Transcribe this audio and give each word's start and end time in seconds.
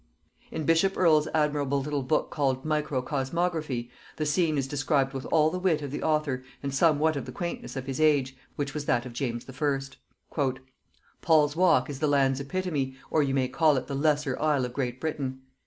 In 0.49 0.63
bishop 0.65 0.97
Earl's 0.97 1.27
admirable 1.31 1.79
little 1.79 2.01
book 2.01 2.31
called 2.31 2.65
Micro 2.65 3.03
cosmography 3.03 3.91
the 4.15 4.25
scene 4.25 4.57
is 4.57 4.67
described 4.67 5.13
with 5.13 5.25
all 5.27 5.51
the 5.51 5.59
wit 5.59 5.83
of 5.83 5.91
the 5.91 6.01
author 6.01 6.41
and 6.63 6.73
somewhat 6.73 7.15
of 7.15 7.25
the 7.25 7.31
quaintness 7.31 7.75
of 7.75 7.85
his 7.85 8.01
age, 8.01 8.35
which 8.55 8.73
was 8.73 8.85
that 8.85 9.05
of 9.05 9.13
James 9.13 9.45
I. 9.47 10.51
"Paul's 11.21 11.55
walk 11.55 11.87
is 11.87 11.99
the 11.99 12.07
land's 12.07 12.39
epitome, 12.39 12.95
or 13.11 13.21
you 13.21 13.35
may 13.35 13.47
call 13.47 13.77
it 13.77 13.85
the 13.85 13.93
lesser 13.93 14.35
isle 14.39 14.65
of 14.65 14.73
Great 14.73 14.99
Britain. 14.99 15.43